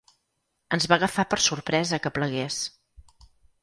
[0.77, 2.63] Ens va agafar per sorpresa que plegués.